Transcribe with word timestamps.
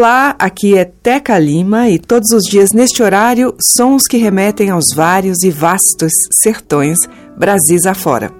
Olá, 0.00 0.34
aqui 0.38 0.78
é 0.78 0.86
Teca 0.86 1.38
Lima 1.38 1.90
e 1.90 1.98
todos 1.98 2.30
os 2.30 2.44
dias 2.44 2.72
neste 2.72 3.02
horário, 3.02 3.54
sons 3.76 4.04
que 4.08 4.16
remetem 4.16 4.70
aos 4.70 4.86
vários 4.96 5.42
e 5.42 5.50
vastos 5.50 6.10
sertões 6.42 6.96
Brasis 7.36 7.84
afora. 7.84 8.32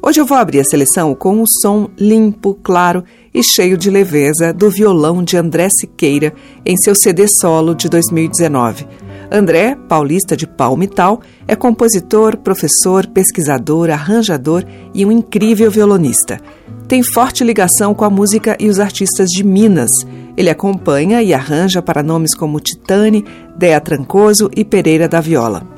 Hoje 0.00 0.20
eu 0.20 0.24
vou 0.24 0.38
abrir 0.38 0.60
a 0.60 0.64
seleção 0.64 1.16
com 1.16 1.42
um 1.42 1.44
som 1.44 1.90
limpo, 1.98 2.54
claro 2.62 3.02
e 3.34 3.42
cheio 3.42 3.76
de 3.76 3.90
leveza 3.90 4.52
do 4.52 4.70
violão 4.70 5.24
de 5.24 5.36
André 5.36 5.68
Siqueira 5.70 6.32
em 6.64 6.76
seu 6.76 6.94
CD 6.94 7.26
solo 7.26 7.74
de 7.74 7.88
2019. 7.88 8.86
André, 9.30 9.76
paulista 9.88 10.36
de 10.36 10.46
Palmital, 10.46 11.20
é 11.46 11.54
compositor, 11.54 12.36
professor, 12.38 13.06
pesquisador, 13.06 13.90
arranjador 13.90 14.64
e 14.94 15.04
um 15.04 15.12
incrível 15.12 15.70
violonista. 15.70 16.40
Tem 16.86 17.02
forte 17.02 17.44
ligação 17.44 17.92
com 17.92 18.04
a 18.04 18.10
música 18.10 18.56
e 18.58 18.68
os 18.68 18.80
artistas 18.80 19.28
de 19.28 19.44
Minas. 19.44 19.90
Ele 20.36 20.48
acompanha 20.48 21.22
e 21.22 21.34
arranja 21.34 21.82
para 21.82 22.02
nomes 22.02 22.34
como 22.34 22.60
Titane, 22.60 23.24
Dea 23.56 23.80
Trancoso 23.80 24.50
e 24.56 24.64
Pereira 24.64 25.06
da 25.06 25.20
Viola. 25.20 25.77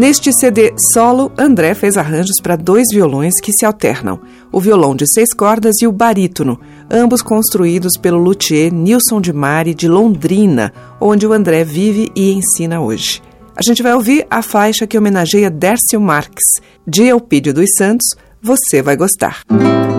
Neste 0.00 0.32
CD 0.32 0.72
solo, 0.94 1.30
André 1.36 1.74
fez 1.74 1.98
arranjos 1.98 2.36
para 2.42 2.56
dois 2.56 2.86
violões 2.90 3.34
que 3.42 3.52
se 3.52 3.66
alternam: 3.66 4.18
o 4.50 4.58
violão 4.58 4.96
de 4.96 5.04
seis 5.06 5.34
cordas 5.34 5.74
e 5.82 5.86
o 5.86 5.92
barítono, 5.92 6.58
ambos 6.90 7.20
construídos 7.20 7.98
pelo 8.00 8.16
luthier 8.16 8.72
Nilson 8.72 9.20
de 9.20 9.30
Mari 9.30 9.74
de 9.74 9.86
Londrina, 9.86 10.72
onde 10.98 11.26
o 11.26 11.34
André 11.34 11.64
vive 11.64 12.10
e 12.16 12.32
ensina 12.32 12.80
hoje. 12.80 13.22
A 13.54 13.60
gente 13.62 13.82
vai 13.82 13.92
ouvir 13.92 14.26
a 14.30 14.40
faixa 14.40 14.86
que 14.86 14.96
homenageia 14.96 15.50
Dércio 15.50 16.00
Marques, 16.00 16.62
de 16.86 17.02
Elpídio 17.02 17.52
dos 17.52 17.68
Santos. 17.76 18.08
Você 18.40 18.80
vai 18.80 18.96
gostar. 18.96 19.42
Música 19.50 19.89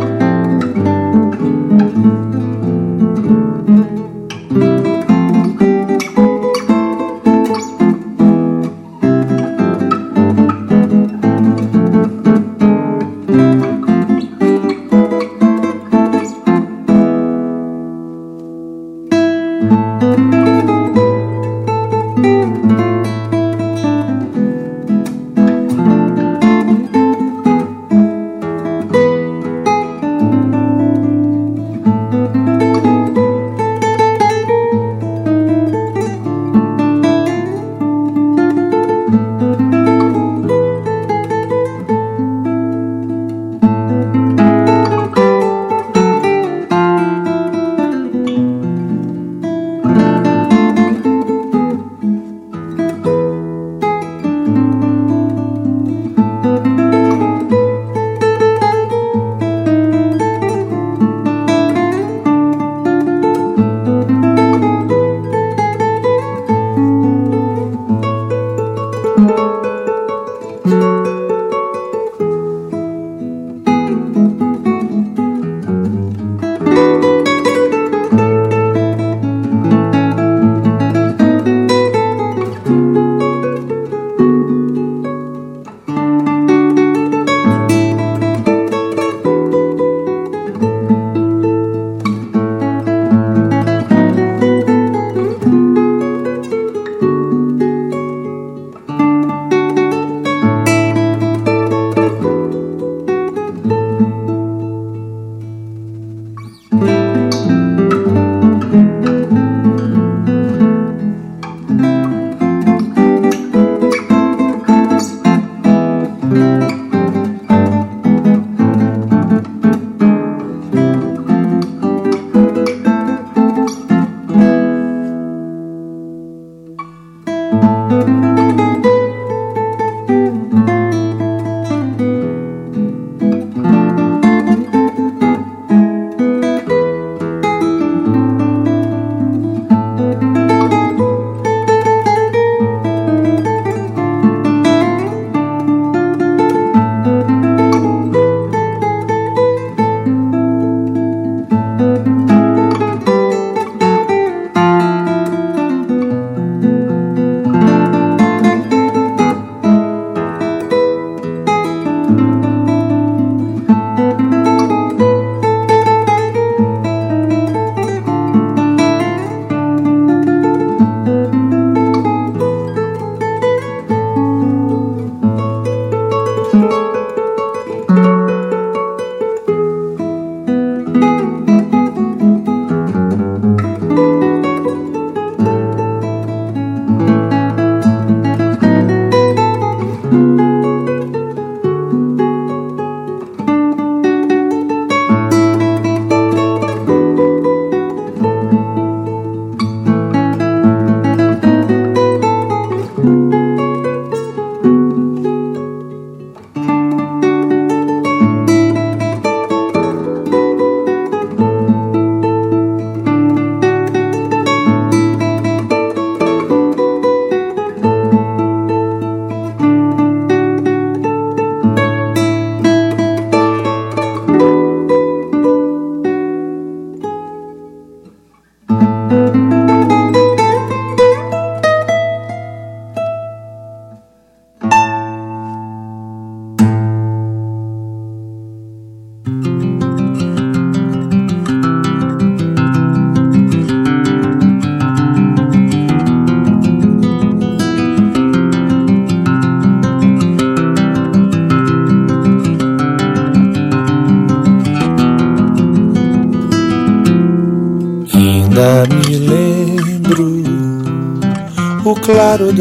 Música 190.11 190.60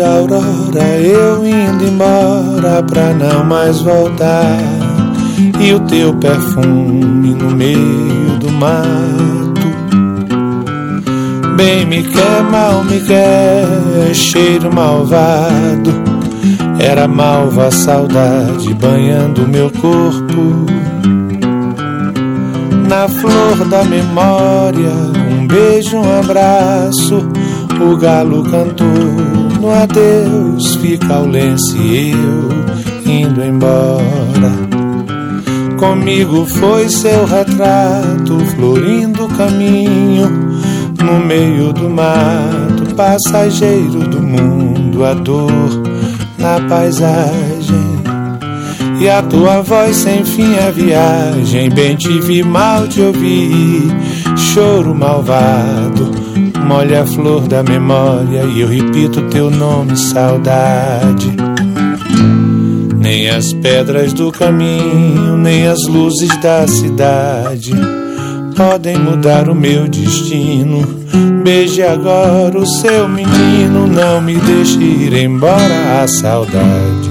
da 0.00 0.14
aurora, 0.14 0.99
eu 0.99 1.47
indo 1.47 1.85
embora 1.85 2.82
pra 2.82 3.12
não 3.12 3.44
mais 3.44 3.82
voltar. 3.82 4.56
E 5.61 5.75
o 5.75 5.81
teu 5.81 6.14
perfume 6.14 7.35
no 7.35 7.50
meio 7.50 8.38
do 8.41 8.50
mato. 8.50 9.61
Bem 11.55 11.85
me 11.85 12.02
quer, 12.02 12.43
mal 12.50 12.82
me 12.82 12.99
quer, 13.00 14.14
cheiro 14.14 14.73
malvado. 14.73 15.93
Era 16.79 17.06
malva 17.06 17.70
saudade 17.70 18.73
banhando 18.73 19.46
meu 19.46 19.70
corpo. 19.70 20.64
Na 22.88 23.06
flor 23.06 23.69
da 23.69 23.85
memória, 23.85 24.93
um 25.31 25.46
beijo, 25.46 25.99
um 25.99 26.20
abraço 26.20 27.29
o 27.81 27.97
galo 27.97 28.43
cantou 28.44 28.87
no 29.59 29.71
adeus, 29.71 30.77
fica 30.77 31.19
o 31.19 31.27
lenço 31.27 31.77
e 31.79 32.11
eu 32.11 33.11
indo 33.11 33.43
embora. 33.43 34.53
Comigo 35.79 36.44
foi 36.44 36.88
seu 36.88 37.25
retrato, 37.25 38.38
florindo 38.55 39.25
o 39.25 39.29
caminho, 39.29 40.29
no 41.03 41.25
meio 41.25 41.73
do 41.73 41.88
mato, 41.88 42.94
passageiro 42.94 44.00
do 44.00 44.23
mundo, 44.23 45.05
a 45.05 45.15
dor 45.15 45.50
na 46.38 46.61
paisagem. 46.69 47.91
E 49.00 49.09
a 49.09 49.23
tua 49.23 49.62
voz 49.62 49.97
sem 49.97 50.23
fim 50.27 50.59
a 50.59 50.71
viagem, 50.71 51.71
bem 51.71 51.97
te 51.97 52.21
vi, 52.21 52.43
mal 52.43 52.87
te 52.87 53.00
ouvi, 53.00 53.88
choro 54.37 54.94
malvado 54.94 55.89
molha 56.70 57.02
a 57.02 57.06
flor 57.06 57.49
da 57.49 57.64
memória 57.64 58.44
e 58.44 58.61
eu 58.61 58.69
repito 58.69 59.22
teu 59.22 59.50
nome, 59.50 59.96
saudade. 59.96 61.34
Nem 62.96 63.28
as 63.28 63.52
pedras 63.55 64.12
do 64.12 64.31
caminho, 64.31 65.37
nem 65.37 65.67
as 65.67 65.84
luzes 65.88 66.28
da 66.40 66.69
cidade 66.69 67.72
podem 68.56 68.96
mudar 68.96 69.49
o 69.49 69.55
meu 69.55 69.88
destino. 69.88 70.87
Beije 71.43 71.82
agora 71.82 72.56
o 72.56 72.67
seu 72.67 73.08
menino, 73.08 73.88
não 73.88 74.20
me 74.20 74.37
deixe 74.37 74.78
ir 74.78 75.12
embora 75.14 76.02
a 76.05 76.06
saudade. 76.06 77.11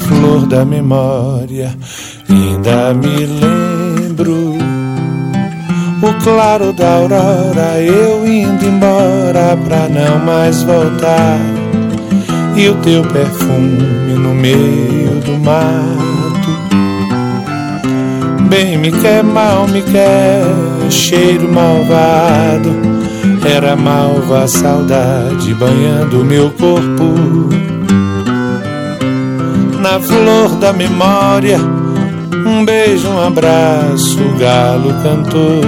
Flor 0.00 0.44
da 0.46 0.66
memória, 0.66 1.74
ainda 2.28 2.92
me 2.92 3.24
lembro 3.24 4.47
o 6.02 6.14
claro 6.22 6.72
da 6.72 6.94
aurora, 6.94 7.80
eu 7.80 8.26
indo 8.26 8.64
embora 8.64 9.56
pra 9.64 9.88
não 9.88 10.18
mais 10.24 10.62
voltar. 10.62 11.38
E 12.56 12.68
o 12.68 12.74
teu 12.76 13.02
perfume 13.02 14.14
no 14.14 14.34
meio 14.34 15.20
do 15.24 15.38
mato. 15.38 16.18
Bem 18.48 18.78
me 18.78 18.90
quer, 18.90 19.22
mal 19.22 19.66
me 19.68 19.82
quer, 19.82 20.42
cheiro 20.90 21.50
malvado. 21.52 22.98
Era 23.44 23.76
malva 23.76 24.44
a 24.44 24.48
saudade 24.48 25.54
banhando 25.54 26.24
meu 26.24 26.50
corpo. 26.50 27.14
Na 29.80 30.00
flor 30.00 30.56
da 30.56 30.72
memória 30.72 31.77
um 32.48 32.64
beijo, 32.64 33.08
um 33.08 33.26
abraço, 33.26 34.18
o 34.20 34.38
galo 34.38 34.94
cantou. 35.02 35.62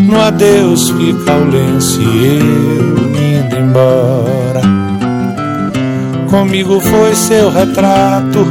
No 0.00 0.20
adeus 0.20 0.90
fica 0.90 1.34
o 1.34 1.50
lenço 1.50 2.00
e 2.00 2.26
eu 2.26 3.44
indo 3.44 3.56
embora. 3.56 4.60
Comigo 6.30 6.80
foi 6.80 7.14
seu 7.14 7.50
retrato, 7.50 8.46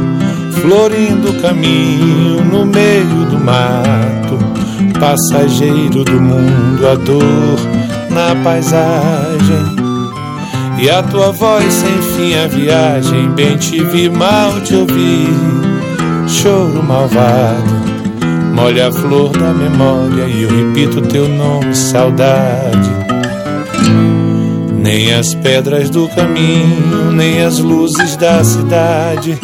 florindo 0.60 1.30
o 1.30 1.40
caminho 1.40 2.44
no 2.44 2.66
meio 2.66 3.24
do 3.30 3.38
mato. 3.38 4.38
Passageiro 4.98 6.04
do 6.04 6.20
mundo, 6.20 6.86
a 6.86 6.94
dor 6.94 7.58
na 8.10 8.34
paisagem. 8.44 9.80
E 10.78 10.88
a 10.88 11.02
tua 11.02 11.32
voz 11.32 11.72
sem 11.72 12.02
fim 12.14 12.34
a 12.34 12.46
viagem, 12.46 13.30
bem 13.30 13.56
te 13.56 13.82
vi, 13.84 14.08
mal 14.08 14.60
te 14.60 14.74
ouvi 14.74 15.79
choro 16.30 16.82
malvado. 16.82 17.90
Molha 18.54 18.88
a 18.88 18.92
flor 18.92 19.30
da 19.30 19.52
memória 19.52 20.24
e 20.24 20.42
eu 20.42 20.50
repito 20.50 21.02
teu 21.02 21.28
nome, 21.28 21.74
saudade. 21.74 22.90
Nem 24.82 25.12
as 25.14 25.34
pedras 25.34 25.90
do 25.90 26.08
caminho, 26.08 27.12
nem 27.12 27.42
as 27.42 27.58
luzes 27.58 28.16
da 28.16 28.42
cidade 28.42 29.38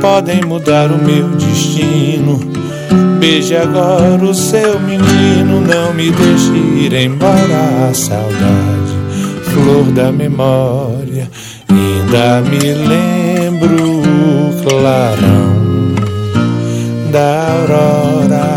podem 0.00 0.42
mudar 0.44 0.90
o 0.90 1.02
meu 1.02 1.28
destino. 1.30 2.40
Beije 3.18 3.56
agora 3.56 4.22
o 4.22 4.34
seu 4.34 4.78
menino, 4.80 5.60
não 5.60 5.94
me 5.94 6.10
deixe 6.10 6.52
ir 6.52 6.92
embora 6.92 7.88
a 7.88 7.94
saudade. 7.94 8.94
Flor 9.44 9.84
da 9.92 10.12
memória, 10.12 11.30
ainda 11.68 12.42
me 12.42 12.74
lembro 12.74 13.94
clarão 14.84 15.53
da 17.14 17.46
aurora. 17.52 18.53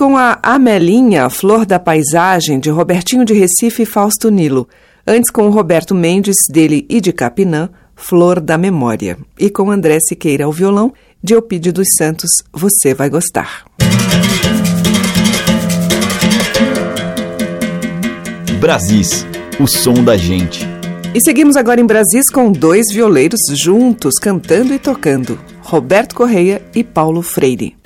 Com 0.00 0.16
a 0.16 0.38
Amelinha, 0.42 1.28
Flor 1.28 1.66
da 1.66 1.78
Paisagem, 1.78 2.58
de 2.58 2.70
Robertinho 2.70 3.22
de 3.22 3.34
Recife 3.34 3.82
e 3.82 3.84
Fausto 3.86 4.30
Nilo. 4.30 4.66
Antes 5.06 5.30
com 5.30 5.46
o 5.46 5.50
Roberto 5.50 5.94
Mendes, 5.94 6.36
dele 6.50 6.86
e 6.88 7.02
de 7.02 7.12
Capinã, 7.12 7.68
Flor 7.94 8.40
da 8.40 8.56
Memória. 8.56 9.18
E 9.38 9.50
com 9.50 9.70
André 9.70 9.98
Siqueira 10.00 10.46
ao 10.46 10.52
violão, 10.52 10.90
de 11.22 11.34
Eupídio 11.34 11.70
dos 11.70 11.86
Santos, 11.98 12.30
Você 12.50 12.94
Vai 12.94 13.10
Gostar. 13.10 13.66
Brasis, 18.58 19.26
o 19.60 19.66
som 19.66 20.02
da 20.02 20.16
gente. 20.16 20.66
E 21.14 21.20
seguimos 21.20 21.56
agora 21.56 21.78
em 21.78 21.84
Brasis 21.84 22.30
com 22.32 22.50
dois 22.50 22.86
violeiros 22.90 23.40
juntos, 23.62 24.14
cantando 24.14 24.72
e 24.72 24.78
tocando, 24.78 25.38
Roberto 25.60 26.14
Correia 26.14 26.62
e 26.74 26.82
Paulo 26.82 27.20
Freire. 27.20 27.79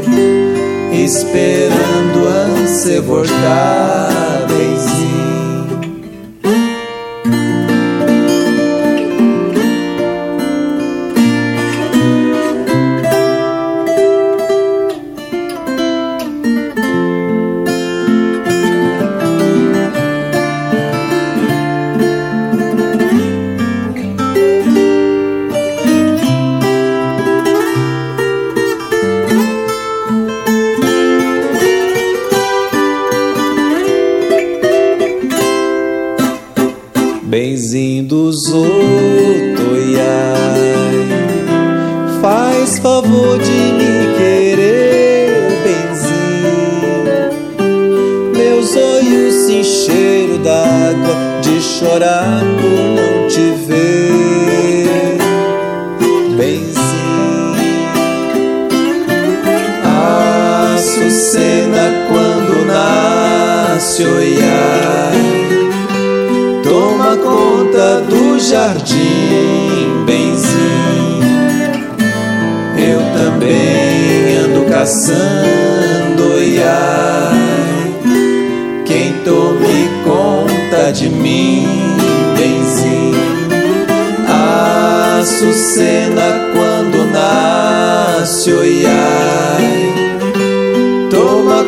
esperando 1.04 2.28
a 2.28 2.68
se 2.68 3.00
voltar 3.00 4.29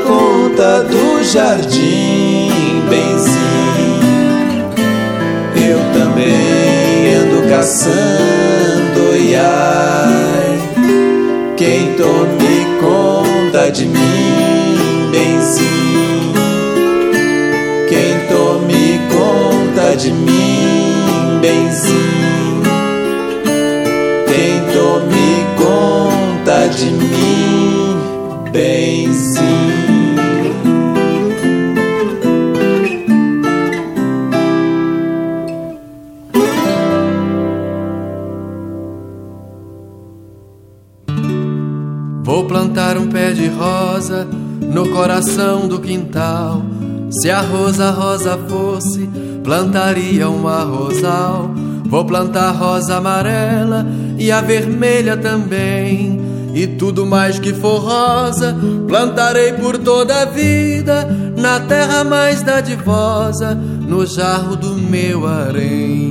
conta 0.06 0.84
do 0.84 1.24
jardim, 1.24 2.50
benzinho. 2.90 4.02
Eu 5.56 5.80
também 5.94 7.16
ando 7.16 7.50
caçando, 7.50 9.10
oiai, 9.12 10.60
quem 11.58 11.94
tome 11.94 12.66
conta 12.80 13.72
de 13.72 13.86
mim, 13.86 15.10
benzinho. 15.12 16.34
Quem 17.90 18.20
tome 18.30 19.02
conta 19.10 19.96
de 19.96 20.12
mim, 20.12 21.40
benzinho. 21.42 22.64
Quem 24.28 24.62
tome 24.74 25.46
conta 25.58 26.68
de 26.68 26.86
mim. 26.92 27.12
Vou 29.42 29.71
quintal 45.92 46.62
se 47.10 47.30
a 47.30 47.42
rosa 47.42 47.92
rosa 47.92 48.40
fosse, 48.48 49.10
plantaria 49.44 50.30
uma 50.30 50.64
rosal. 50.64 51.52
Vou 51.86 52.06
plantar 52.06 52.52
rosa 52.52 52.96
amarela 52.96 53.86
e 54.18 54.32
a 54.32 54.40
vermelha 54.40 55.18
também. 55.18 56.22
E 56.54 56.66
tudo 56.68 57.06
mais 57.06 57.38
que 57.38 57.54
for 57.54 57.80
rosa, 57.80 58.56
plantarei 58.88 59.52
por 59.54 59.78
toda 59.78 60.22
a 60.22 60.26
vida, 60.26 61.06
na 61.38 61.60
terra 61.60 62.06
mais 62.06 62.42
dadivosa, 62.42 63.54
no 63.54 64.06
jarro 64.06 64.56
do 64.56 64.76
meu 64.76 65.28
harém. 65.28 66.11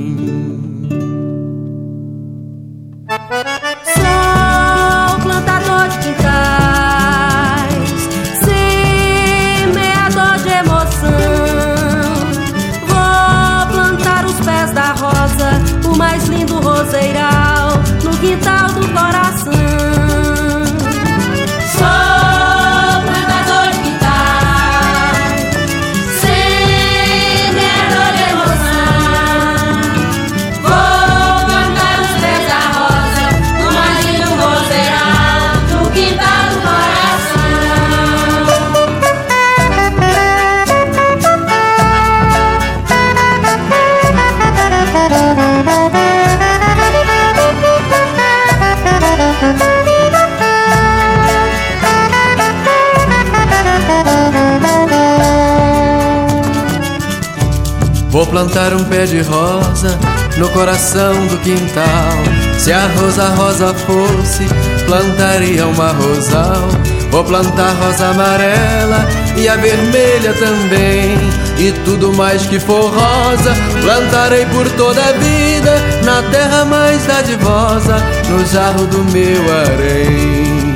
Plantar 58.31 58.73
um 58.73 58.83
pé 58.85 59.05
de 59.05 59.21
rosa 59.21 59.99
no 60.37 60.49
coração 60.49 61.13
do 61.27 61.37
quintal. 61.39 62.13
Se 62.57 62.71
a 62.71 62.87
rosa 62.87 63.27
rosa 63.29 63.73
fosse, 63.73 64.45
plantaria 64.85 65.67
uma 65.67 65.91
rosal. 65.91 66.69
Vou 67.11 67.25
plantar 67.25 67.73
rosa 67.73 68.07
amarela 68.07 69.05
e 69.35 69.49
a 69.49 69.57
vermelha 69.57 70.33
também. 70.33 71.17
E 71.57 71.73
tudo 71.83 72.13
mais 72.13 72.45
que 72.45 72.57
for 72.57 72.89
rosa, 72.89 73.53
plantarei 73.81 74.45
por 74.45 74.67
toda 74.71 75.01
a 75.01 75.11
vida. 75.11 75.75
Na 76.05 76.23
terra 76.31 76.63
mais 76.63 77.05
dadivosa, 77.05 77.97
no 78.29 78.45
jarro 78.45 78.87
do 78.87 79.03
meu 79.11 79.43
harém. 79.53 80.73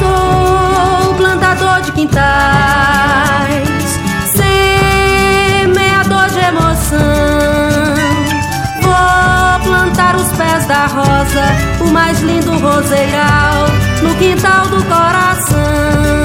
Sou 0.00 1.14
plantador 1.14 1.80
de 1.82 1.92
quintais, 1.92 3.73
plantar 9.94 10.16
os 10.16 10.28
pés 10.36 10.66
da 10.66 10.86
rosa, 10.86 11.84
o 11.84 11.92
mais 11.92 12.20
lindo 12.20 12.52
roseiral, 12.58 13.66
no 14.02 14.14
quintal 14.16 14.66
do 14.68 14.82
coração. 14.84 16.23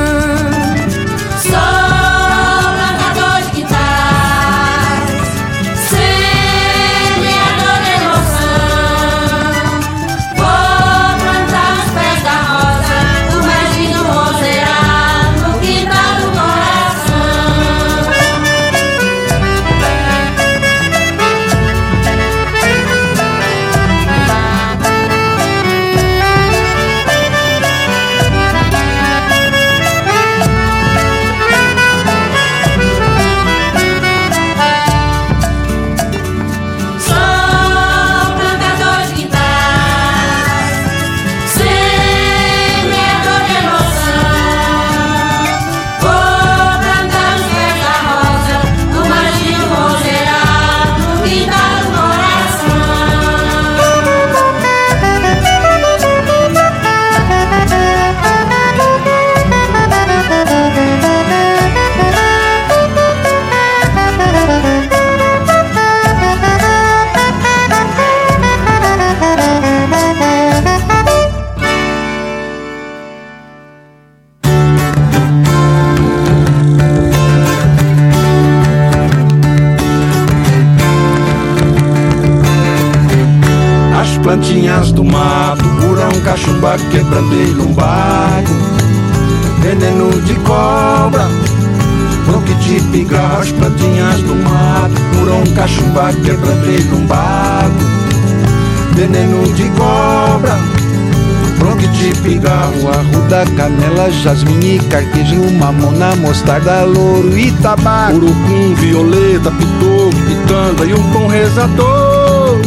Jasmim 104.23 104.77
carquejo, 104.89 105.49
mamona, 105.51 106.15
mostarda, 106.17 106.84
louro 106.84 107.38
e 107.38 107.51
tabaco, 107.53 108.17
urucum, 108.17 108.75
violeta, 108.75 109.51
pitoco, 109.51 110.15
pitanga 110.27 110.86
e 110.86 110.93
um 110.93 111.12
pão 111.12 111.27
rezador 111.27 112.60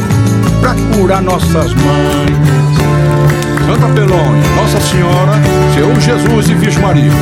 pra 0.61 0.75
curar 0.95 1.23
nossas 1.23 1.75
mães. 1.75 2.53
Santa 3.67 3.87
Pelônia, 3.95 4.43
Nossa 4.57 4.81
Senhora, 4.81 5.33
Senhor 5.75 6.01
Jesus 6.01 6.49
e 6.51 6.55
Virgem 6.55 6.83
Maria, 6.83 7.13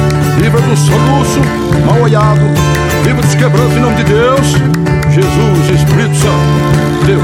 livra 0.41 0.61
do 0.61 0.77
soluço, 0.77 1.41
mal 1.87 2.01
olhado, 2.01 2.41
livra 3.05 3.23
dos 3.23 3.35
quebrantos 3.35 3.77
em 3.77 3.81
nome 3.81 3.97
de 3.97 4.05
Deus, 4.05 4.47
Jesus, 5.11 5.81
Espírito 5.81 6.17
Santo, 6.17 7.07
Deus, 7.07 7.23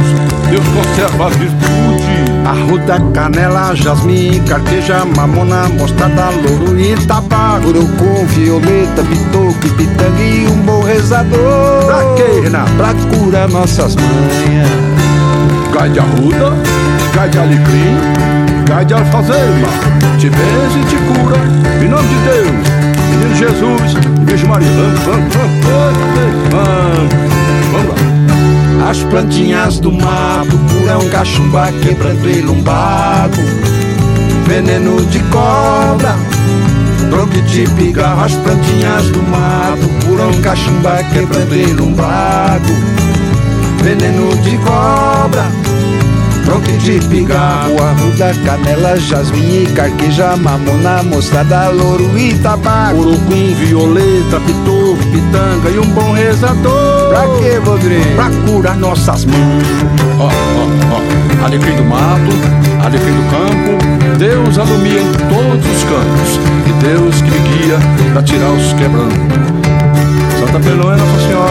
Deus 0.50 0.64
conserva 0.68 1.26
a 1.26 1.28
virtude. 1.30 2.15
Arruda, 2.46 3.00
canela, 3.12 3.74
jasmim, 3.74 4.40
carqueja, 4.48 5.04
mamona, 5.16 5.68
mostarda, 5.70 6.30
louro 6.30 6.78
e 6.78 6.94
tabaco, 7.06 7.68
urucum, 7.68 8.26
violeta, 8.26 9.02
bitoque, 9.02 9.68
pitanga 9.70 10.22
e 10.22 10.46
um 10.46 10.58
bom 10.62 10.82
rezador. 10.82 11.84
Pra 11.86 12.04
quê, 12.14 12.40
Renato? 12.42 12.70
Pra 12.76 12.94
curar 13.10 13.48
nossas 13.48 13.96
manhas 13.96 14.96
gai 15.76 15.90
de 15.90 15.98
arruda, 15.98 16.52
gai 17.14 17.28
de 17.28 17.38
alecrim, 17.38 17.96
gai 18.66 18.84
de 18.84 18.94
alfazema, 18.94 19.68
te 20.18 20.30
benze 20.30 20.78
e 20.80 20.84
te 20.86 20.96
cura, 20.96 21.36
em 21.84 21.88
nome 21.88 22.08
de 22.08 22.14
Deus, 22.24 22.50
menino 23.10 23.34
Jesus 23.36 23.94
Virgem 24.24 24.48
Maria. 24.48 24.68
Vamos 27.70 27.88
lá. 27.88 28.88
As 28.88 28.98
plantinhas 29.04 29.78
do 29.80 29.92
mato, 29.92 30.58
purão, 30.86 31.08
cachumba, 31.10 31.72
quebrando 31.82 32.30
e 32.30 32.40
lumbago, 32.42 33.42
veneno 34.46 35.04
de 35.06 35.18
cobra, 35.24 36.14
bronquite, 37.10 37.68
pigarro, 37.76 38.22
as 38.22 38.32
plantinhas 38.34 39.06
do 39.08 39.20
mato, 39.24 39.88
purão, 40.04 40.32
cachumba, 40.42 41.02
quebrando 41.12 41.56
e 41.56 41.72
lumbago, 41.72 42.72
veneno 43.82 44.36
de 44.42 44.56
cobra 44.58 45.75
de 46.86 47.00
pigarro, 47.08 47.76
arruda, 47.82 48.32
canela, 48.44 48.96
jasmim 48.96 49.64
e 49.64 49.66
carqueja, 49.74 50.36
mamona, 50.36 51.02
mostarda, 51.02 51.70
louro 51.70 52.16
e 52.16 52.32
tabaco. 52.38 53.00
Urucum, 53.00 53.54
violeta, 53.56 54.38
pitor, 54.46 54.96
pitanga 55.10 55.70
e 55.70 55.78
um 55.80 55.90
bom 55.90 56.12
rezador. 56.12 57.08
Pra 57.08 57.26
que, 57.38 57.56
Rodrigo? 57.68 58.14
Pra 58.14 58.30
curar 58.46 58.76
nossas 58.76 59.24
mãos. 59.24 59.64
Ó, 60.20 60.26
ó, 60.26 60.94
ó. 60.94 61.44
Alecrim 61.44 61.74
do 61.74 61.84
mato, 61.84 62.84
alecrim 62.84 63.12
do 63.12 63.30
campo, 63.30 64.16
Deus 64.16 64.56
alumia 64.56 65.00
em 65.00 65.12
todos 65.12 65.66
os 65.66 65.82
cantos. 65.82 66.40
E 66.68 66.72
Deus 66.84 67.20
que 67.22 67.30
me 67.30 67.38
guia 67.40 67.78
pra 68.12 68.22
tirar 68.22 68.50
os 68.50 68.72
quebrando. 68.74 69.55
Santa 70.56 70.60
Pelônia, 70.60 70.96
Nossa 70.96 71.26
Senhora, 71.26 71.50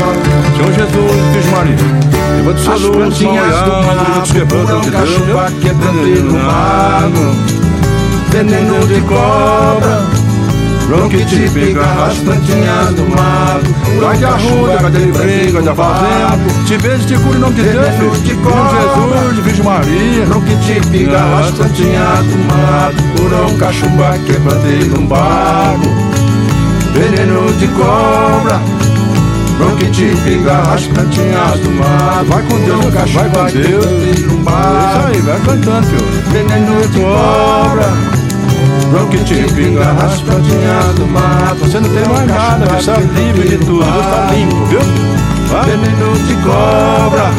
Senhor 0.55 0.73
Jesus, 0.73 1.11
Virgem 1.33 1.51
Maria. 1.51 1.75
Leva 2.37 2.53
de 2.53 2.61
sua 2.61 2.75
luz, 2.75 2.95
plantinhas 2.95 3.61
do 3.61 3.71
mato, 3.71 4.33
quebrando 4.33 4.81
de 4.81 4.91
cachumba, 4.91 5.51
quebrando 5.61 6.23
no 6.23 6.39
mago, 6.39 7.35
veneno 8.31 8.87
de 8.87 9.01
cobra, 9.01 10.01
bronquite, 10.87 11.49
pigarra, 11.53 12.07
as 12.07 12.17
plantinhas 12.17 12.93
do 12.95 13.03
mato, 13.09 13.75
Vai 14.01 14.17
de 14.17 14.25
arruda, 14.25 14.77
cadê 14.77 14.99
de 14.99 15.11
briga, 15.11 15.61
de 15.61 15.75
fazenda, 15.75 16.39
te 16.65 16.77
vejo, 16.77 17.05
te 17.05 17.17
cura 17.17 17.37
em 17.37 17.39
nome 17.39 17.55
de 17.55 17.61
Deus, 17.61 17.85
veneno 17.85 18.17
de 18.17 18.33
cobra, 18.35 18.81
Jesus, 18.81 19.35
de 19.35 19.41
Virgem 19.41 19.65
Maria, 19.65 20.25
bronquite, 20.25 20.81
pigarra, 20.89 21.39
as 21.41 21.51
plantinhas 21.51 22.25
do 22.25 22.37
mato, 22.47 23.21
curão, 23.21 23.57
cachumba, 23.57 24.17
quebrando 24.25 24.99
no 24.99 25.07
bago, 25.07 25.85
veneno 26.93 27.53
de 27.53 27.67
cobra, 27.67 28.59
Bronquite, 29.57 30.11
as 30.73 30.87
plantinhas 30.87 31.59
do 31.61 31.71
mar. 31.71 32.23
Vai 32.25 32.43
com 32.43 32.59
Deus, 32.59 32.93
cachorro, 32.93 33.29
vai 33.29 33.51
com 33.51 33.57
Deus. 33.57 33.85
no 34.25 34.37
mar. 34.43 34.99
Isso 34.99 35.07
aí, 35.07 35.21
vai 35.21 35.39
cantando, 35.39 35.87
filho. 35.87 36.05
Veneno 36.31 36.87
de 36.87 36.99
cobra 36.99 38.25
Bronquite, 38.89 39.53
pigarra, 39.53 40.05
as 40.05 40.21
plantinhas 40.21 40.95
do 40.95 41.07
mar. 41.07 41.55
Você 41.59 41.79
não 41.79 41.89
tem 41.89 42.05
mais 42.07 42.27
nada, 42.27 42.65
você 42.65 42.91
é 42.91 42.99
livre 42.99 43.49
de 43.49 43.57
tudo. 43.57 43.83
Deus 43.83 44.05
tá 44.05 44.31
limpo, 44.31 44.65
viu? 44.65 44.79
Vai. 45.49 45.65
Veneno 45.65 46.17
de 46.27 46.35
cobra. 46.43 47.31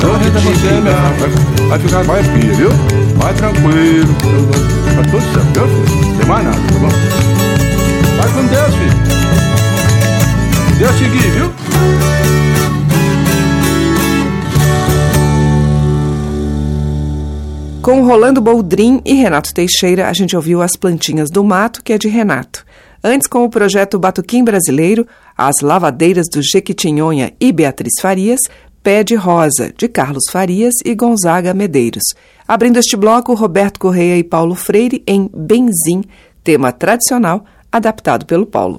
Bronquite, 0.00 0.58
pigarra 0.58 1.12
vai, 1.18 1.68
vai 1.68 1.78
ficar 1.78 2.04
mais 2.04 2.26
firme, 2.26 2.54
viu? 2.54 2.70
Vai 3.16 3.34
tranquilo. 3.34 4.14
Tá 4.94 5.02
tudo 5.10 5.32
certo, 5.32 5.52
viu, 5.54 5.86
filho? 5.86 6.08
Não 6.08 6.16
tem 6.16 6.26
mais 6.26 6.44
nada, 6.44 6.56
tá 6.56 6.78
bom? 6.78 6.88
Vai 8.16 8.28
com 8.30 8.46
Deus, 8.46 8.74
filho 8.74 9.17
Deus 10.78 10.96
te 10.96 11.08
guie, 11.08 11.30
viu? 11.30 11.52
Com 17.82 18.04
Rolando 18.04 18.40
Boldrin 18.40 19.00
e 19.04 19.14
Renato 19.14 19.52
Teixeira, 19.52 20.08
a 20.08 20.12
gente 20.12 20.36
ouviu 20.36 20.62
As 20.62 20.76
Plantinhas 20.76 21.30
do 21.30 21.42
Mato, 21.42 21.82
que 21.82 21.92
é 21.92 21.98
de 21.98 22.06
Renato. 22.06 22.64
Antes, 23.02 23.26
com 23.26 23.42
o 23.42 23.50
projeto 23.50 23.98
Batuquim 23.98 24.44
Brasileiro, 24.44 25.04
As 25.36 25.62
Lavadeiras 25.62 26.26
do 26.32 26.40
Jequitinhonha 26.40 27.32
e 27.40 27.50
Beatriz 27.50 27.94
Farias, 28.00 28.38
Pé 28.80 29.02
de 29.02 29.16
Rosa, 29.16 29.72
de 29.76 29.88
Carlos 29.88 30.30
Farias 30.30 30.74
e 30.84 30.94
Gonzaga 30.94 31.52
Medeiros. 31.52 32.04
Abrindo 32.46 32.78
este 32.78 32.96
bloco, 32.96 33.34
Roberto 33.34 33.80
Correia 33.80 34.16
e 34.16 34.22
Paulo 34.22 34.54
Freire 34.54 35.02
em 35.08 35.28
Benzim, 35.34 36.04
tema 36.44 36.70
tradicional 36.70 37.44
adaptado 37.72 38.24
pelo 38.26 38.46
Paulo. 38.46 38.78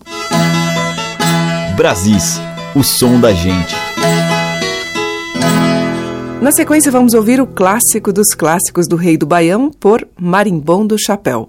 Brasis, 1.80 2.42
o 2.76 2.84
som 2.84 3.22
da 3.22 3.32
gente. 3.32 3.74
Na 6.42 6.52
sequência, 6.52 6.92
vamos 6.92 7.14
ouvir 7.14 7.40
o 7.40 7.48
clássico 7.48 8.12
dos 8.12 8.36
clássicos 8.36 8.86
do 8.86 8.98
Rei 8.98 9.16
do 9.16 9.26
Baião 9.26 9.72
por 9.72 10.06
Marimbom 10.20 10.86
do 10.86 10.98
Chapéu. 11.00 11.48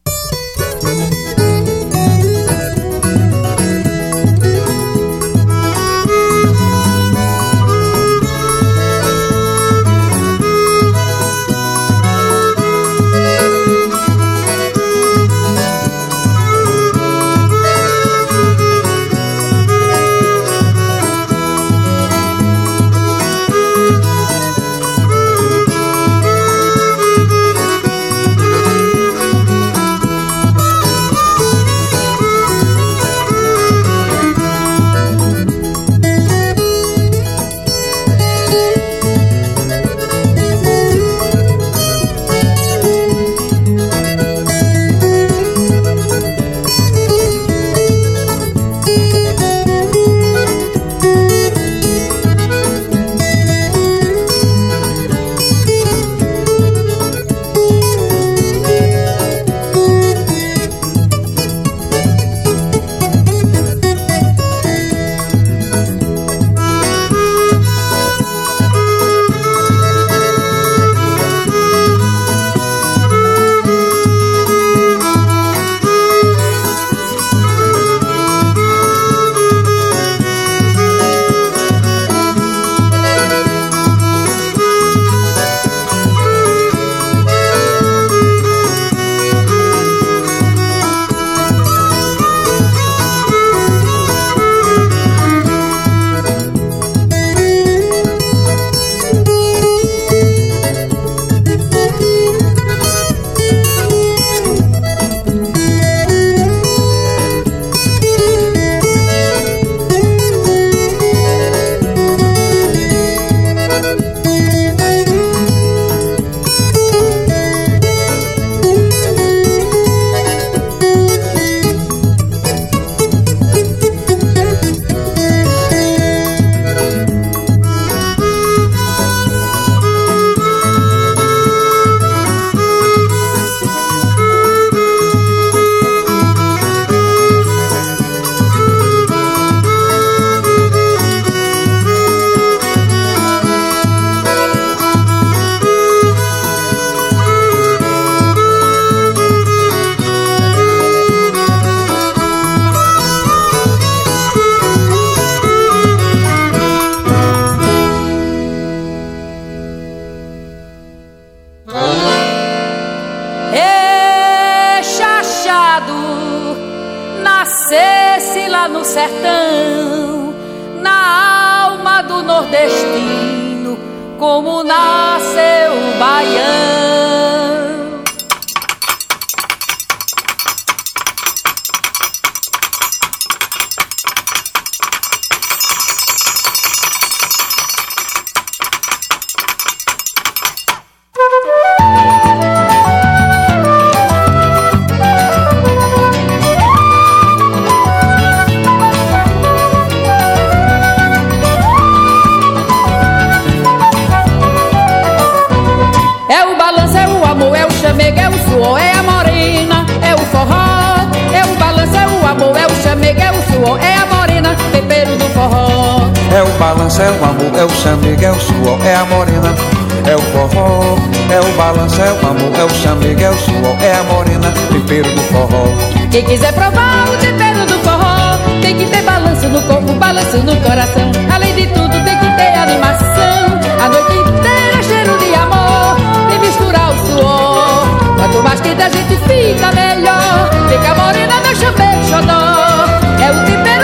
Quem 226.11 226.25
quiser 226.25 226.53
provar 226.53 227.09
o 227.09 227.17
tempero 227.19 227.67
do 227.67 227.79
forró 227.85 228.39
Tem 228.63 228.77
que 228.77 228.87
ter 228.87 229.03
balanço 229.03 229.49
no 229.49 229.61
corpo, 229.63 229.93
balanço 229.95 230.39
no 230.39 230.57
coração. 230.57 231.11
Além 231.33 231.55
de 231.55 231.67
tudo 231.69 231.93
tem 232.05 232.19
que 232.19 232.37
ter 232.37 232.55
animação. 232.59 233.61
A 233.85 233.89
noite 233.89 234.13
inteira 234.13 234.83
cheiro 234.83 235.19
de 235.19 235.35
amor 235.35 235.97
E 236.35 236.39
misturar 236.39 236.91
o 236.91 237.07
suor. 237.07 237.87
Quanto 238.17 238.43
mais 238.43 238.61
quente 238.61 238.83
a 238.83 238.89
gente 238.89 239.17
fica 239.17 239.73
melhor. 239.73 240.51
Fica 240.69 240.95
morena 240.95 241.41
meu 241.43 241.55
chamego 241.57 242.05
xodó. 242.05 242.87
É 243.23 243.31
o 243.31 243.45
tempero 243.45 243.61
do 243.61 243.69
forró 243.69 243.80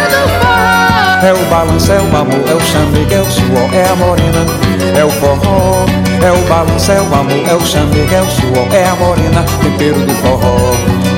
É 1.26 1.32
o 1.32 1.44
balanço, 1.50 1.90
é 1.90 1.96
o 1.96 2.16
amor, 2.16 2.44
é 2.48 2.54
o 2.54 2.60
chamego, 2.60 3.12
é 3.12 3.20
o 3.20 3.24
suor 3.24 3.74
É 3.74 3.88
a 3.90 3.96
morena, 3.96 4.46
é 4.96 5.04
o 5.04 5.10
forró 5.10 5.84
é 6.22 6.32
o 6.32 6.36
balanço, 6.48 6.90
é 6.90 7.00
o 7.00 7.14
amor, 7.14 7.48
é 7.48 7.54
o 7.54 7.60
chamego, 7.60 8.14
é 8.14 8.20
o 8.20 8.30
suor, 8.30 8.66
é 8.72 8.84
a 8.84 8.94
morena, 8.94 9.44
tempero 9.62 10.06
do 10.06 10.14
forró. 10.14 10.56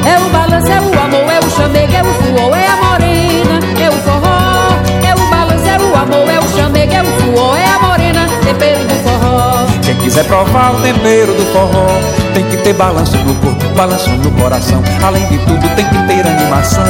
É 0.04 0.18
o 0.18 0.28
balanço, 0.30 0.66
é 0.66 0.80
o 0.80 1.00
amor, 1.00 1.32
é 1.32 1.38
o 1.38 1.50
chamego, 1.50 1.94
é 1.94 2.02
o 2.02 2.04
suor, 2.04 2.58
é 2.58 2.66
a 2.66 2.76
morena, 2.76 3.60
é 3.80 3.88
o 3.88 3.92
forró. 3.92 4.68
É 5.06 5.14
o 5.14 5.30
balanço, 5.30 5.66
é 5.66 5.78
o 5.78 5.96
amor, 5.96 6.28
é 6.28 6.38
o 6.38 6.56
chamego, 6.56 6.92
é 6.92 7.02
o 7.02 7.06
suor, 7.06 7.56
é 7.56 7.64
a 7.64 7.78
morena, 7.78 8.26
tempero 8.44 8.84
do 8.84 8.94
forró. 8.96 9.66
Quem 9.82 9.96
quiser 9.96 10.24
provar 10.24 10.74
o 10.74 10.80
tempero 10.82 11.32
do 11.32 11.52
forró, 11.52 11.86
tem 12.34 12.44
que 12.44 12.56
ter 12.58 12.74
balanço 12.74 13.16
no 13.18 13.34
corpo, 13.36 13.64
balanço 13.74 14.10
no 14.10 14.30
coração. 14.32 14.82
Além 15.02 15.26
de 15.28 15.38
tudo, 15.38 15.68
tem 15.74 15.86
que 15.86 16.02
ter 16.06 16.26
animação. 16.26 16.84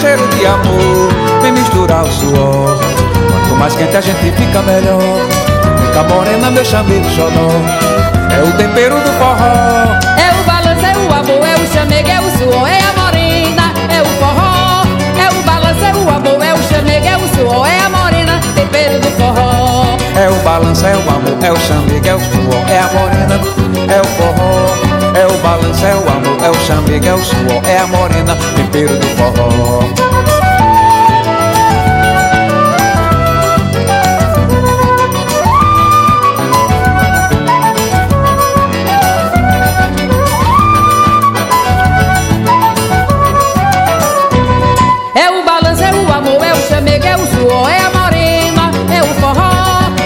Cheiro 0.00 0.28
de 0.28 0.46
amor, 0.46 1.08
vem 1.42 1.50
misturar 1.50 2.04
o 2.04 2.12
suor. 2.12 2.78
Quanto 3.32 3.56
mais 3.56 3.74
quente 3.74 3.96
a 3.96 4.00
gente 4.00 4.30
fica 4.30 4.62
melhor. 4.62 5.00
Fica 5.80 6.02
morena, 6.04 6.52
meu 6.52 6.64
chamego 6.64 7.08
xodó. 7.10 7.50
É 8.30 8.42
o 8.42 8.52
tempero 8.52 8.94
do 8.94 9.10
forró. 9.18 9.98
É 10.16 10.40
o 10.40 10.44
balanço, 10.44 10.86
é 10.86 10.96
o 10.96 11.12
amor, 11.12 11.44
é 11.44 11.56
o 11.56 11.66
chamego, 11.66 12.08
é 12.08 12.20
o 12.20 12.30
suor, 12.38 12.68
é 12.68 12.78
a 12.78 12.92
morena, 13.00 13.72
é 13.92 14.00
o 14.00 14.06
forró. 14.20 14.84
É 15.18 15.28
o 15.30 15.42
balanço, 15.42 15.84
é 15.84 15.92
o 15.92 16.08
amor, 16.08 16.44
é 16.44 16.54
o 16.54 16.62
chamego, 16.62 17.06
é 17.06 17.16
o 17.16 17.28
suor, 17.34 17.66
é 17.66 17.80
a 17.80 17.88
morena, 17.88 18.40
tempero 18.54 19.00
do 19.00 19.10
forró. 19.16 19.96
É 20.16 20.28
o 20.28 20.34
balanço, 20.44 20.86
é 20.86 20.96
o 20.96 21.10
amor, 21.10 21.38
é 21.42 21.50
o 21.50 21.56
chamego, 21.56 22.06
é 22.06 22.14
o 22.14 22.20
suor, 22.20 22.70
é 22.70 22.78
a 22.78 22.88
morena, 22.92 23.40
é 23.92 24.00
o 24.00 24.04
forró. 24.04 24.87
É 25.48 25.50
balanço, 25.50 25.86
é 25.86 25.94
o 25.94 26.00
amor, 26.00 26.44
é 26.44 26.50
o 26.50 26.54
chamego, 26.66 27.06
é 27.06 27.14
o 27.14 27.24
suor, 27.24 27.64
é 27.64 27.78
a 27.78 27.86
morena, 27.86 28.36
tempero 28.54 28.98
do 28.98 29.06
forró. 29.16 29.80
É 45.14 45.30
o 45.30 45.44
balanço, 45.46 45.82
é 45.82 45.94
o 45.94 46.12
amor, 46.12 46.44
é 46.44 46.52
o 46.52 46.68
chamego, 46.68 47.06
é 47.06 47.16
o 47.16 47.26
suor, 47.26 47.70
é 47.70 47.78
a 47.78 47.90
morena, 47.98 48.70
é 48.94 49.02
o 49.02 49.06
forró. 49.14 49.50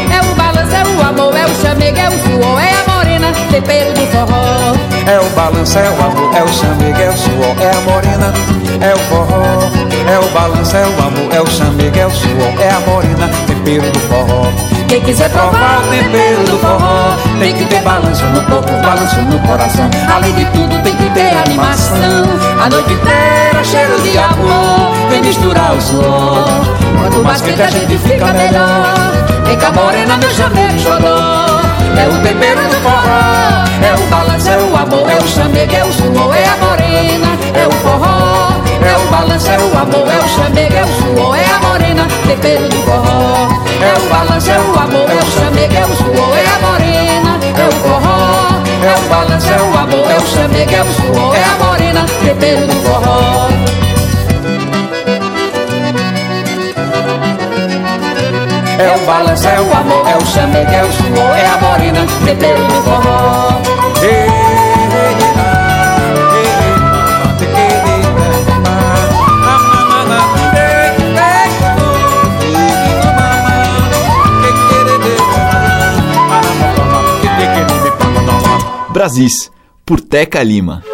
É 0.09 0.20
o 0.20 0.35
balanço, 0.37 0.76
é 0.76 0.85
o 0.85 1.02
amor, 1.02 1.37
é 1.37 1.44
o 1.44 1.55
chamego, 1.61 1.98
é 1.98 2.09
o 2.09 2.12
suor, 2.12 2.61
é 2.61 2.70
a 2.70 2.92
morena, 2.94 3.33
tempero 3.50 3.92
do 3.92 4.07
forró. 4.07 4.72
É 5.07 5.19
o 5.19 5.29
balanço, 5.31 5.79
é 5.79 5.91
o 5.91 6.05
amor, 6.05 6.35
é 6.35 6.43
o 6.43 6.49
chamego, 6.49 7.01
é 7.01 7.09
o 7.09 7.17
suor, 7.17 7.57
é 7.61 7.71
a 7.71 7.81
morena, 7.81 8.33
é 8.81 8.95
o 8.95 8.99
forró. 8.99 9.93
É 10.09 10.19
o 10.19 10.29
balanço, 10.31 10.77
é 10.77 10.87
o 10.87 11.07
amor, 11.07 11.35
é 11.35 11.41
o 11.41 11.47
chamego, 11.47 11.99
é 11.99 12.07
o 12.07 12.11
suor, 12.11 12.61
é 12.61 12.71
a 12.71 12.81
morena, 12.81 13.29
tempero 13.47 13.91
do 13.91 14.01
forró. 14.01 14.47
Quem 14.88 15.01
quiser 15.01 15.31
provar 15.31 15.81
o 15.81 15.88
tempero 15.88 16.45
do 16.45 16.59
forró, 16.59 17.17
tem 17.38 17.55
que 17.55 17.65
ter 17.65 17.83
balanço 17.83 18.25
no 18.27 18.43
corpo, 18.43 18.73
balanço 18.83 19.21
no 19.23 19.38
coração. 19.41 19.91
Além 20.15 20.33
de 20.35 20.45
tudo, 20.47 20.83
tem 20.83 20.95
que 20.95 21.11
ter 21.11 21.37
animação. 21.47 22.25
A 22.62 22.69
noite 22.69 22.93
inteira, 22.93 23.65
cheiro 23.65 24.01
de 24.03 24.19
amor, 24.19 24.93
vem 25.11 25.23
misturar 25.23 25.75
o 25.75 25.81
suor. 25.81 26.47
Quanto 27.01 27.25
mais 27.25 27.41
quente 27.41 27.62
a 27.62 27.71
gente 27.71 27.99
fica 27.99 28.33
melhor. 28.33 28.95
Vem 29.45 29.57
cá, 29.57 29.73
morena, 29.73 30.17
meu 30.17 30.31
chamego, 30.31 30.79
xodó. 30.79 31.52
É 31.96 32.09
o 32.09 32.22
tempero 32.22 32.62
do 32.68 32.76
forró, 32.83 33.64
é 33.83 33.94
o 33.94 34.07
balanço, 34.09 34.48
é 34.50 34.57
o 34.59 34.76
amor, 34.76 35.11
é 35.11 35.16
o 35.16 35.28
chamego, 35.28 35.74
é 35.74 35.85
o 35.85 35.92
suor, 35.92 36.35
é 36.35 36.44
a 36.44 36.57
morena, 36.57 37.38
é 37.55 37.66
o 37.66 37.70
forró. 37.72 38.62
É 38.85 38.96
o 38.96 39.11
balanço, 39.11 39.48
é 39.50 39.59
o 39.59 39.78
amor, 39.78 40.09
é 40.09 40.18
o 40.18 40.28
chamego, 40.28 40.74
é 40.74 40.83
o 40.83 40.88
suor, 40.88 41.37
é 41.37 41.44
a 41.44 41.59
morena, 41.61 42.07
tempero 42.26 42.68
do 42.68 42.76
forró. 42.83 43.48
É 43.81 43.94
o 43.94 44.09
balanço, 44.09 44.50
é 44.50 44.59
o 44.59 44.78
amor, 44.78 45.11
é 45.11 45.14
o 45.14 45.31
chamego, 45.31 45.74
é 45.74 45.85
o 45.85 45.96
suor, 45.96 46.37
é 46.37 46.46
a 46.46 46.59
morena, 46.66 47.38
é 47.57 47.68
o 47.68 47.72
forró. 47.72 48.62
É 48.83 48.94
o 48.98 49.09
balanço, 49.09 49.48
é 49.48 49.62
o 49.62 49.78
amor, 49.78 50.11
é 50.11 50.16
o 50.16 50.26
chamego, 50.26 50.74
é 50.74 50.83
o 50.83 50.92
suor, 50.92 51.37
é 51.37 51.44
a 51.44 51.64
morena, 51.64 52.07
tempero 52.24 52.66
do 52.66 52.74
forró. 52.83 53.48
É 58.79 58.97
o 58.97 59.07
balanço, 59.07 59.49
é 59.49 59.61
o 59.61 59.73
amor, 59.75 60.09
é 60.09 60.17
o 60.17 60.27
chamego, 60.27 60.71
é 60.71 60.83
o 60.83 60.93
suor, 60.93 61.37
é 61.37 61.47
a 61.47 61.57
morena, 61.59 62.07
tempero 62.25 62.65
do 62.67 62.83
forró. 62.83 63.63
Brasis, 78.93 79.51
por 79.85 80.01
Teca 80.01 80.43
Lima. 80.43 80.85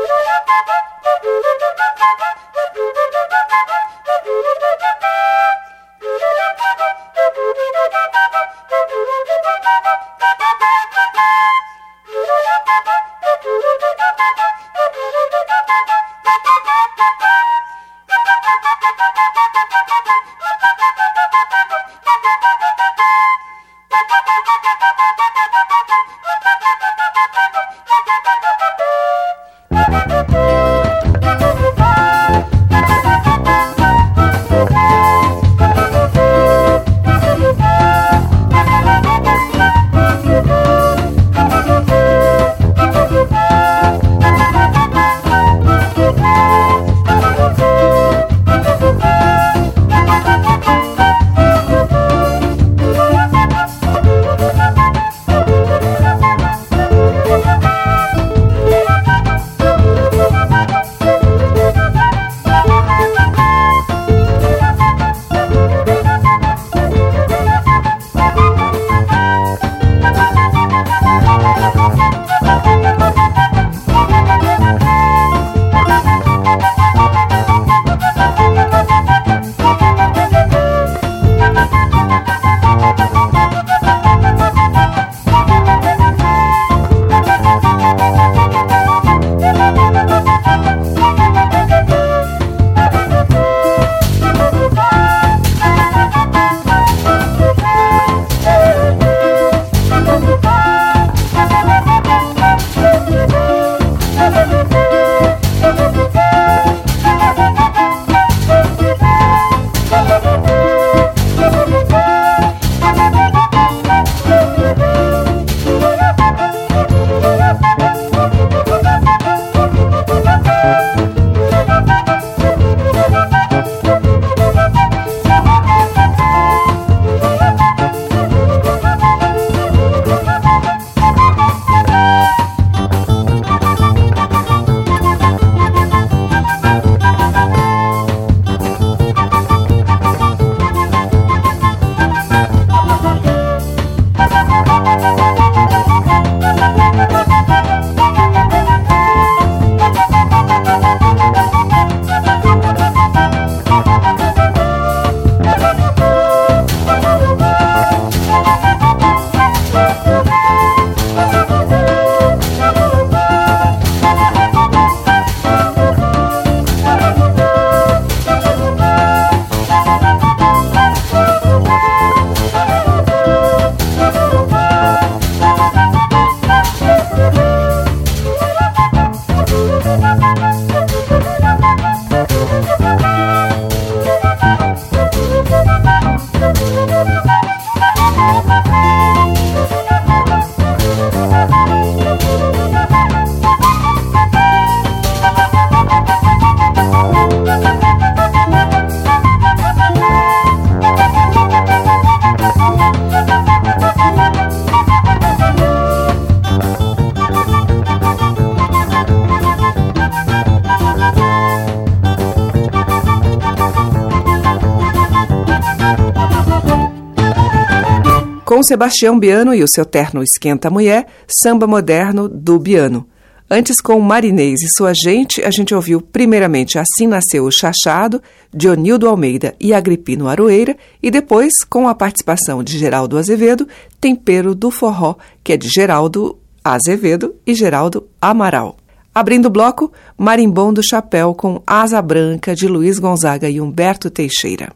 Com 218.59 218.62
Sebastião 218.64 219.16
Biano 219.16 219.54
e 219.54 219.62
o 219.62 219.68
seu 219.72 219.84
terno 219.84 220.20
Esquenta 220.20 220.68
Mulher, 220.68 221.06
samba 221.28 221.64
moderno 221.64 222.28
do 222.28 222.59
Biano. 222.59 223.06
Antes, 223.48 223.80
com 223.80 224.00
Marinês 224.00 224.61
e 224.62 224.66
sua 224.76 224.92
gente, 224.92 225.40
a 225.44 225.50
gente 225.52 225.72
ouviu 225.72 226.00
primeiramente 226.00 226.76
Assim 226.76 227.06
Nasceu 227.06 227.44
o 227.44 227.52
Chachado, 227.52 228.20
de 228.52 228.68
Onildo 228.68 229.09
Almeida 229.09 229.54
e 229.61 229.72
Agripino 229.72 230.26
Aroeira, 230.26 230.76
e 231.00 231.09
depois, 231.09 231.52
com 231.70 231.86
a 231.86 231.94
participação 231.94 232.64
de 232.64 232.76
Geraldo 232.76 233.16
Azevedo, 233.16 233.68
Tempero 234.00 234.56
do 234.56 234.72
Forró, 234.72 235.14
que 235.44 235.52
é 235.52 235.56
de 235.56 235.68
Geraldo 235.68 236.36
Azevedo 236.64 237.36
e 237.46 237.54
Geraldo 237.54 238.09
Amaral. 238.20 238.76
Abrindo 239.14 239.46
o 239.46 239.50
bloco, 239.50 239.92
Marimbom 240.16 240.72
do 240.72 240.84
Chapéu 240.84 241.32
com 241.32 241.62
Asa 241.64 242.02
Branca, 242.02 242.56
de 242.56 242.66
Luiz 242.66 242.98
Gonzaga 242.98 243.48
e 243.48 243.61
Humberto 243.61 244.11
Teixeira. 244.11 244.72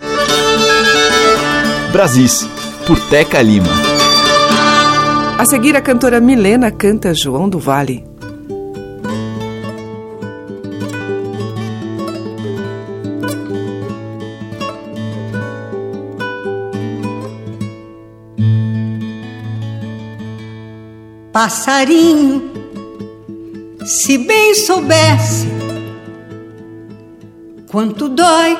Brasis, 1.90 2.46
por 2.86 2.98
Teca 3.08 3.40
Lima. 3.40 3.68
A 5.38 5.44
seguir, 5.44 5.76
a 5.76 5.80
cantora 5.80 6.20
Milena 6.20 6.70
canta 6.70 7.14
João 7.14 7.48
do 7.48 7.58
Vale. 7.58 8.04
Passarinho, 21.32 22.52
se 23.84 24.18
bem 24.18 24.54
soubesse 24.54 25.48
quanto 27.68 28.08
dói 28.08 28.58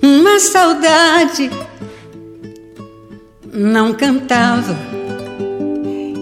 uma 0.00 0.38
saudade, 0.38 1.50
não 3.56 3.94
cantava 3.94 4.76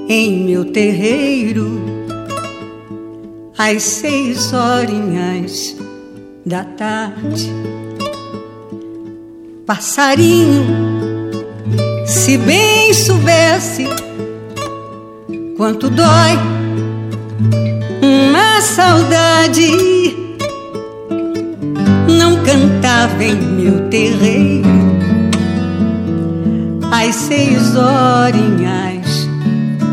em 0.08 0.44
meu 0.44 0.66
terreiro 0.66 1.82
às 3.58 3.82
seis 3.82 4.52
horinhas 4.52 5.74
da 6.46 6.62
tarde. 6.62 7.50
Passarinho, 9.66 10.64
se 12.06 12.38
bem 12.38 12.94
soubesse 12.94 13.88
quanto 15.56 15.90
dói 15.90 16.38
uma 18.00 18.60
saudade. 18.60 20.22
Não 22.06 22.44
cantava 22.44 23.24
em 23.24 23.34
meu 23.34 23.88
terreiro 23.88 24.73
às 27.06 27.14
seis 27.16 27.76
horinhas 27.76 29.28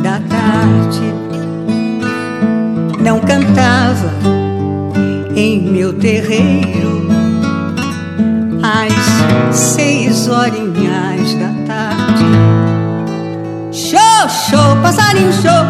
da 0.01 0.20
tarde. 0.30 1.14
Não 3.03 3.20
cantava 3.20 4.14
em 5.36 5.62
meu 5.62 5.91
terreiro 5.93 7.09
às 8.64 9.55
seis 9.55 10.28
horinhas 10.30 11.34
da 11.36 11.74
tarde. 11.74 12.24
Show, 13.74 14.30
show, 14.49 14.78
passarinho, 14.82 15.34
show, 15.34 15.66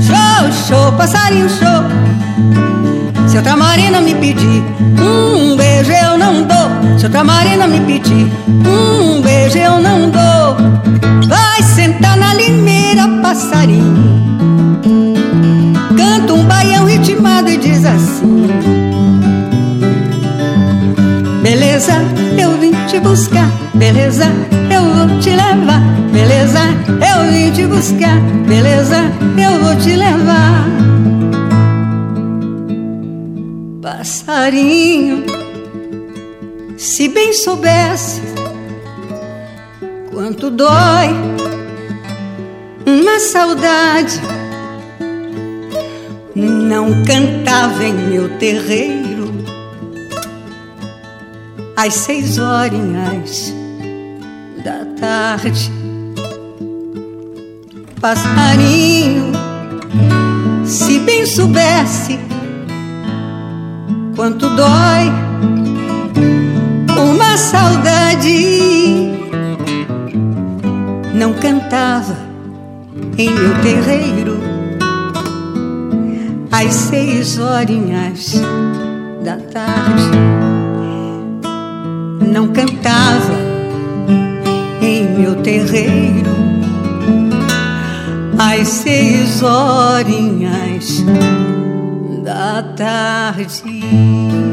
show, 0.00 0.66
show, 0.66 0.92
passarinho, 0.92 1.48
show. 1.50 3.28
Se 3.28 3.36
outra 3.36 3.54
marina 3.54 4.00
me 4.00 4.14
pedir 4.14 4.62
um 4.98 5.56
beijo, 5.56 5.92
eu 5.92 6.16
não 6.16 6.42
dou. 6.44 6.98
Se 6.98 7.04
outra 7.04 7.22
marina 7.22 7.66
me 7.66 7.80
pedir 7.80 8.32
um 8.66 9.19
beijo, 9.40 9.58
eu 9.58 9.78
não 9.78 10.10
dou. 10.10 10.56
Vai 11.26 11.62
sentar 11.62 12.16
na 12.16 12.34
limeira, 12.34 13.08
passarinho. 13.22 14.10
Canta 15.96 16.34
um 16.34 16.44
baião 16.44 16.84
ritmado 16.84 17.48
e 17.48 17.56
diz 17.56 17.84
assim: 17.84 18.48
Beleza, 21.42 21.94
eu 22.38 22.58
vim 22.58 22.72
te 22.86 23.00
buscar. 23.00 23.48
Beleza, 23.74 24.26
eu 24.70 24.82
vou 24.82 25.20
te 25.20 25.30
levar. 25.30 25.80
Beleza, 26.12 26.60
eu 26.90 27.32
vim 27.32 27.50
te 27.52 27.66
buscar. 27.66 28.20
Beleza, 28.46 28.98
eu 29.38 29.62
vou 29.62 29.76
te 29.76 29.96
levar. 29.96 30.68
Passarinho, 33.80 35.24
se 36.76 37.08
bem 37.08 37.32
soubesse 37.32 38.29
quanto 40.30 40.48
dói 40.48 41.08
uma 42.86 43.18
saudade, 43.18 44.20
não 46.36 47.02
cantava 47.02 47.84
em 47.84 47.92
meu 47.92 48.28
terreiro 48.38 49.34
às 51.76 51.94
seis 51.94 52.38
horinhas 52.38 53.52
da 54.62 54.84
tarde. 55.00 55.72
Passarinho, 58.00 59.32
se 60.64 61.00
bem 61.00 61.26
soubesse 61.26 62.20
quanto 64.14 64.48
dói 64.50 65.12
uma 66.96 67.36
saudade, 67.36 67.99
não 71.20 71.34
cantava 71.34 72.16
em 73.18 73.28
meu 73.28 73.60
terreiro 73.60 74.40
às 76.50 76.72
seis 76.72 77.38
horinhas 77.38 78.40
da 79.22 79.36
tarde. 79.36 80.18
Não 82.26 82.48
cantava 82.48 83.34
em 84.80 85.10
meu 85.18 85.42
terreiro 85.42 86.30
às 88.38 88.66
seis 88.66 89.42
horinhas 89.42 91.04
da 92.24 92.62
tarde. 92.62 94.49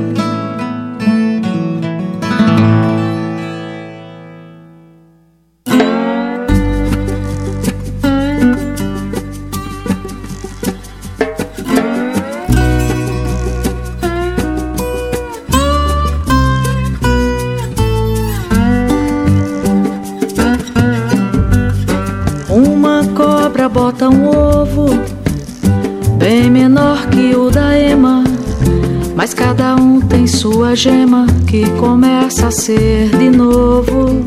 Que 31.48 31.64
começa 31.80 32.48
a 32.48 32.52
ser 32.52 33.10
de 33.18 33.30
novo. 33.30 34.24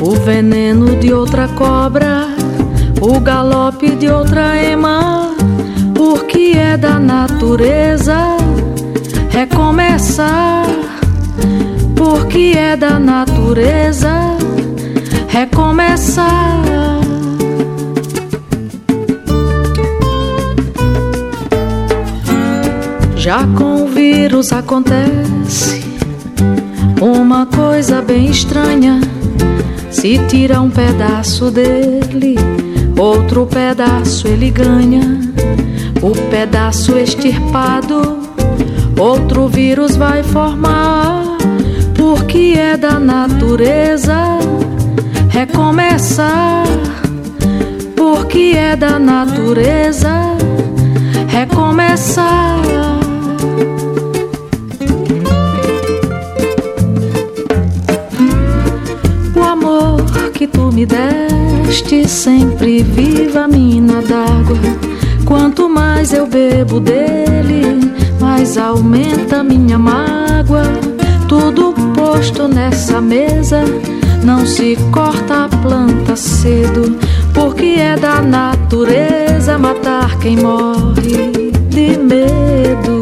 O 0.00 0.10
veneno 0.24 0.96
de 0.96 1.12
outra 1.12 1.48
cobra, 1.48 2.28
o 3.00 3.20
galope 3.20 3.90
de 3.96 4.08
outra 4.08 4.56
ema, 4.56 5.34
porque 5.94 6.54
é 6.56 6.76
da 6.76 6.98
natureza 6.98 8.16
recomeçar, 9.30 10.66
porque 11.96 12.54
é 12.56 12.76
da 12.76 12.98
natureza 12.98 14.12
recomeçar. 15.28 16.62
Já 23.16 23.46
com 23.56 23.84
o 23.84 23.86
vírus 23.86 24.52
acontece 24.52 25.81
coisa 27.82 28.00
bem 28.00 28.26
estranha. 28.26 29.00
Se 29.90 30.16
tira 30.28 30.60
um 30.60 30.70
pedaço 30.70 31.50
dele, 31.50 32.36
outro 32.96 33.44
pedaço 33.44 34.28
ele 34.28 34.52
ganha. 34.52 35.02
O 36.00 36.12
pedaço 36.30 36.96
extirpado, 36.96 38.20
outro 38.96 39.48
vírus 39.48 39.96
vai 39.96 40.22
formar. 40.22 41.24
Porque 41.96 42.54
é 42.56 42.76
da 42.76 43.00
natureza 43.00 44.38
recomeçar. 45.28 46.62
Porque 47.96 48.52
é 48.56 48.76
da 48.76 48.96
natureza 48.96 50.36
recomeçar. 51.26 52.62
Me 60.72 60.86
deste, 60.86 62.08
sempre 62.08 62.82
viva 62.82 63.46
mina 63.46 64.00
d'água. 64.02 64.58
Quanto 65.24 65.68
mais 65.68 66.12
eu 66.12 66.26
bebo 66.26 66.80
dele, 66.80 67.92
mais 68.20 68.56
aumenta 68.56 69.42
minha 69.42 69.78
mágoa. 69.78 70.64
Tudo 71.28 71.74
posto 71.94 72.48
nessa 72.48 73.00
mesa, 73.00 73.64
não 74.24 74.46
se 74.46 74.76
corta 74.90 75.44
a 75.44 75.48
planta 75.48 76.16
cedo, 76.16 76.98
porque 77.34 77.76
é 77.78 77.96
da 77.96 78.22
natureza 78.22 79.58
matar 79.58 80.18
quem 80.18 80.36
morre 80.36 81.52
de 81.68 81.98
medo. 81.98 83.01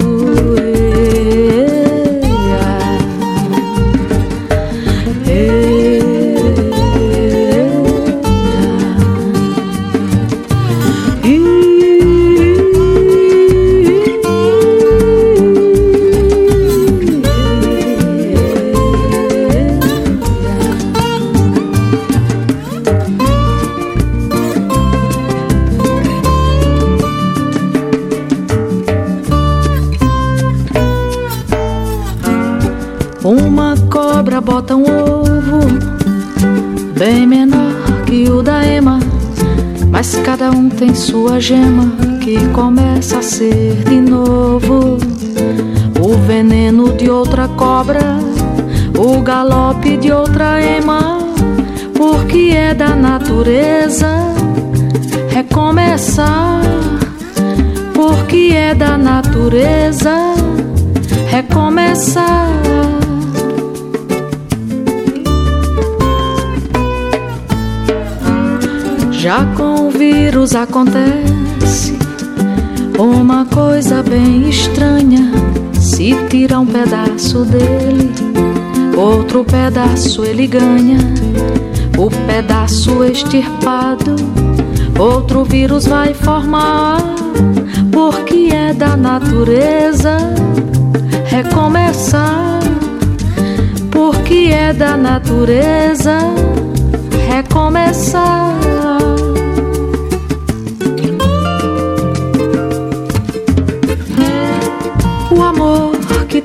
Gema 41.41 41.91
que 42.20 42.36
começa 42.49 43.18
a 43.18 43.22
ser 43.22 43.74
de 43.84 43.99
novo. 44.01 44.99
O 45.99 46.18
veneno 46.26 46.93
de 46.93 47.09
outra 47.09 47.49
cobra, 47.49 48.18
o 48.99 49.22
galope 49.22 49.97
de 49.97 50.12
outra 50.12 50.61
ema, 50.61 51.18
porque 51.97 52.53
é 52.55 52.74
da 52.74 52.95
natureza 52.95 54.34
recomeçar, 55.30 56.61
porque 57.95 58.53
é 58.55 58.74
da 58.74 58.99
natureza 58.99 60.34
recomeçar. 61.30 62.99
Já 69.31 69.45
com 69.57 69.87
o 69.87 69.91
vírus 69.93 70.57
acontece 70.57 71.97
uma 72.99 73.45
coisa 73.45 74.03
bem 74.03 74.49
estranha. 74.49 75.31
Se 75.72 76.16
tira 76.28 76.59
um 76.59 76.66
pedaço 76.66 77.45
dele, 77.45 78.11
outro 78.97 79.45
pedaço 79.45 80.24
ele 80.24 80.49
ganha. 80.49 80.99
O 81.97 82.11
pedaço 82.26 83.05
extirpado, 83.05 84.16
outro 84.99 85.45
vírus 85.45 85.87
vai 85.87 86.12
formar. 86.12 87.01
Porque 87.93 88.49
é 88.53 88.74
da 88.74 88.97
natureza 88.97 90.16
recomeçar. 91.26 92.59
Porque 93.93 94.51
é 94.53 94.72
da 94.72 94.97
natureza 94.97 96.18
recomeçar. 97.28 98.59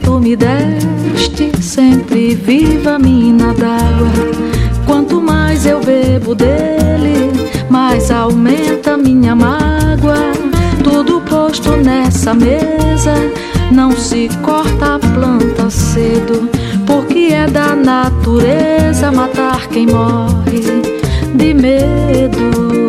Tu 0.06 0.20
me 0.20 0.36
deste, 0.36 1.52
sempre 1.62 2.36
viva 2.36 2.98
mina 3.00 3.54
d'água. 3.54 4.12
Quanto 4.86 5.20
mais 5.20 5.66
eu 5.66 5.82
bebo 5.82 6.36
dele, 6.36 7.32
mais 7.70 8.12
aumenta 8.12 8.96
minha 8.96 9.36
mágoa. 9.36 10.32
Tudo 10.84 11.20
posto 11.22 11.72
nessa 11.72 12.34
mesa, 12.34 13.16
não 13.72 13.92
se 13.92 14.30
corta 14.44 14.96
a 14.96 15.00
planta 15.00 15.70
cedo, 15.72 16.48
porque 16.86 17.34
é 17.34 17.48
da 17.48 17.76
natureza 17.76 19.12
matar 19.12 19.68
quem 19.68 19.88
morre 19.88 20.62
de 21.34 21.54
medo. 21.54 22.85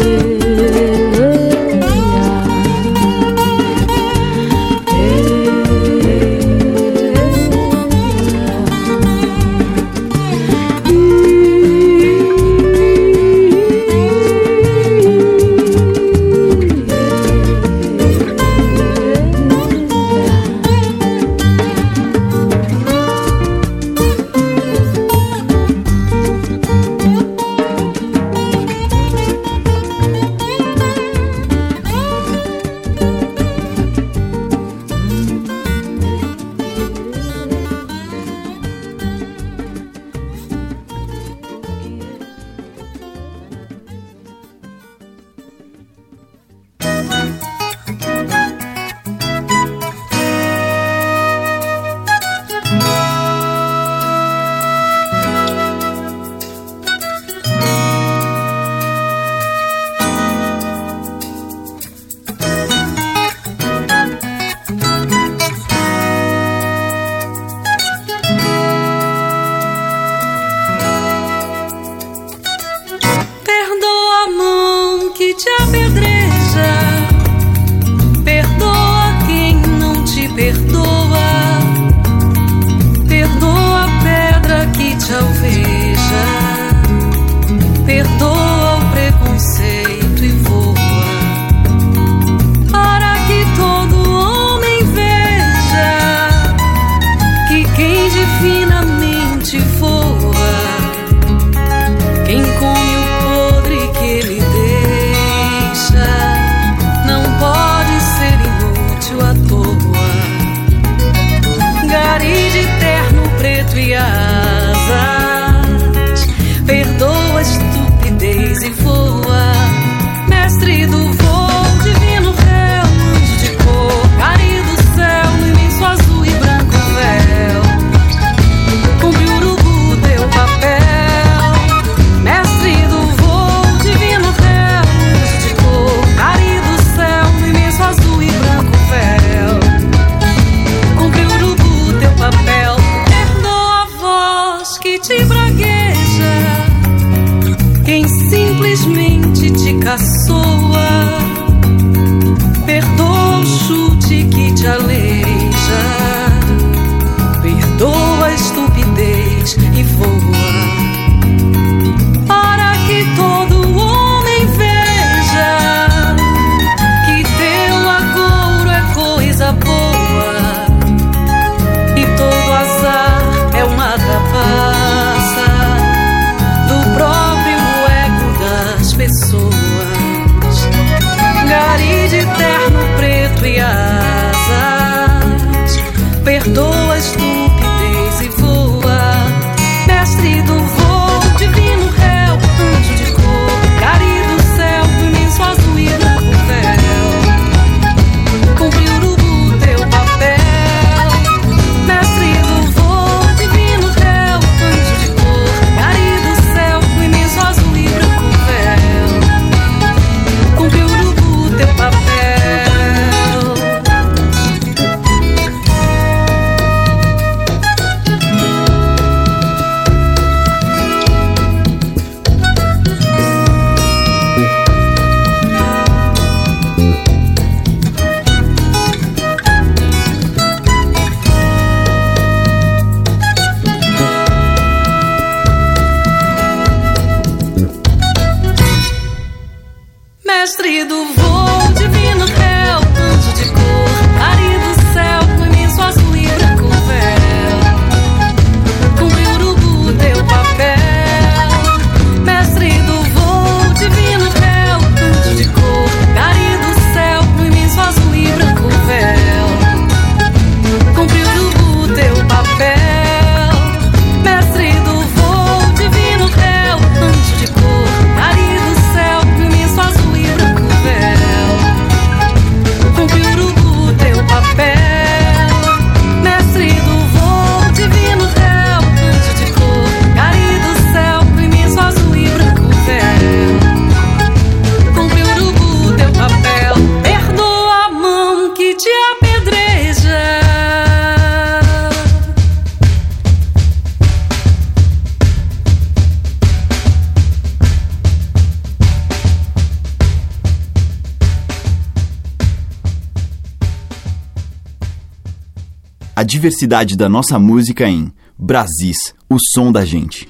diversidade 306.46 306.96
da 306.96 307.08
nossa 307.08 307.40
música 307.40 307.88
em 307.88 308.12
Brasis, 308.38 309.12
o 309.28 309.36
som 309.52 309.72
da 309.72 309.84
gente. 309.84 310.28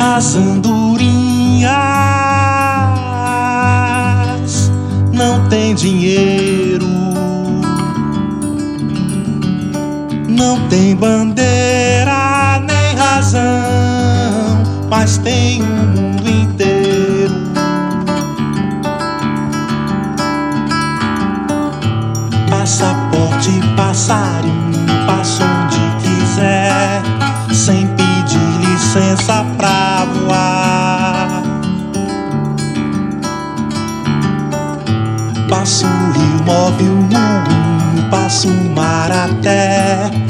As 0.00 0.34
andorinhas 0.36 1.70
não 5.12 5.46
têm 5.50 5.74
dinheiro 5.74 6.49
Não 10.50 10.68
tem 10.68 10.96
bandeira 10.96 12.60
nem 12.66 12.96
razão, 12.96 13.40
mas 14.90 15.16
tem 15.18 15.62
o 15.62 15.64
um 15.64 15.68
mundo 15.68 16.28
inteiro. 16.28 17.32
Passaporte, 22.50 23.60
passarinho, 23.76 25.06
passa 25.06 25.44
onde 25.44 25.78
quiser, 26.02 27.00
sem 27.54 27.86
pedir 27.86 28.68
licença 28.68 29.46
pra 29.56 30.04
voar. 30.04 31.42
Passa 35.48 35.86
o 35.86 36.10
rio, 36.10 36.44
move 36.44 36.82
o 36.82 36.96
mundo, 36.96 38.10
passa 38.10 38.48
o 38.48 38.74
mar 38.74 39.12
até 39.12 40.29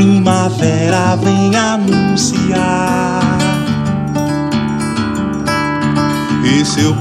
primavera 0.00 1.14
vem 1.16 1.54
anunciar. 1.54 3.20
E 6.42 6.64
seu 6.64 6.94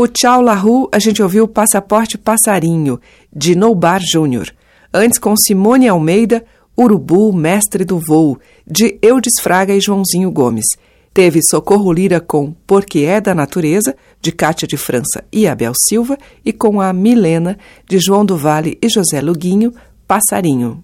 grupo 0.00 0.08
Tchau 0.08 0.40
La 0.40 0.54
Rue, 0.54 0.88
a 0.92 0.98
gente 0.98 1.22
ouviu 1.22 1.46
Passaporte 1.46 2.16
Passarinho, 2.16 2.98
de 3.34 3.54
Noubar 3.54 4.00
Júnior. 4.00 4.50
Antes, 4.94 5.18
com 5.18 5.34
Simone 5.36 5.88
Almeida, 5.88 6.42
Urubu, 6.78 7.32
Mestre 7.32 7.84
do 7.84 7.98
Voo, 7.98 8.38
de 8.66 8.98
Eudes 9.02 9.34
Fraga 9.40 9.74
e 9.74 9.80
Joãozinho 9.80 10.30
Gomes. 10.30 10.64
Teve 11.12 11.40
Socorro 11.42 11.92
Lira 11.92 12.18
com 12.20 12.54
Porque 12.66 13.00
é 13.00 13.20
da 13.20 13.34
Natureza, 13.34 13.94
de 14.22 14.32
Cátia 14.32 14.66
de 14.66 14.78
França 14.78 15.22
e 15.30 15.46
Abel 15.46 15.72
Silva, 15.88 16.16
e 16.44 16.52
com 16.52 16.80
a 16.80 16.92
Milena, 16.92 17.58
de 17.86 17.98
João 17.98 18.24
do 18.24 18.36
Vale 18.36 18.78
e 18.80 18.88
José 18.88 19.20
Luguinho, 19.20 19.72
Passarinho. 20.06 20.78